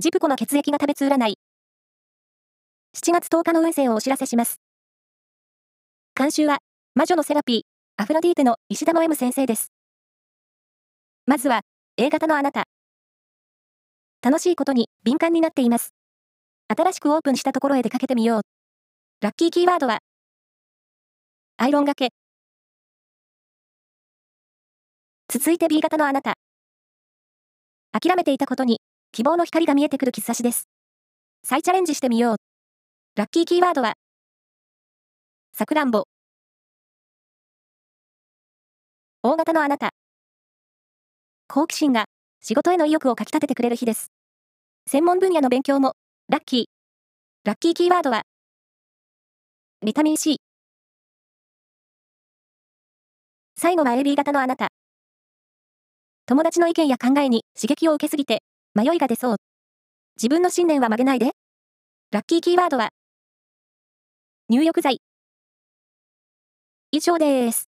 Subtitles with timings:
[0.00, 1.36] ジプコの血液が食べつ占い。
[2.96, 4.58] 7月10日の運勢をお知らせします。
[6.16, 6.60] 監修は、
[6.94, 9.70] 魔女のセラピー、アフロディーテの石田の M 先生です。
[11.26, 11.60] まずは、
[11.98, 12.64] A 型のあなた。
[14.22, 15.92] 楽しいことに敏感になっています。
[16.74, 18.40] 新しくオープンしたところへ出かけてみよう。
[19.20, 19.98] ラッキーキーワードは、
[21.58, 22.08] アイロンがけ。
[25.28, 26.38] 続いて B 型のあなた。
[27.92, 28.80] 諦めていたことに、
[29.12, 30.68] 希望の光が見えてくる兆しです。
[31.42, 32.36] 再チャレンジしてみよう。
[33.16, 33.94] ラッキーキーワードは、
[35.52, 36.04] さくらんぼ。
[39.22, 39.90] 大型のあなた。
[41.48, 42.04] 好奇心が
[42.40, 44.12] 仕事への意欲をかき立ててくれる日です。
[44.86, 45.94] 専門分野の勉強も
[46.28, 46.64] ラッキー。
[47.44, 48.22] ラッキーキーワードは
[49.84, 50.36] ビタミン C。
[53.56, 54.68] 最後は AB 型のあなた。
[56.26, 59.36] 友達の意見や考えに刺激を受けすぎて迷いが出そう。
[60.16, 61.32] 自分の信念は曲げないで。
[62.12, 62.90] ラッキーキーワードは
[64.48, 65.00] 入浴剤。
[66.92, 67.69] 以上です。